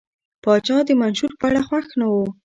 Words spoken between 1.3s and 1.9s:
په اړه خوښ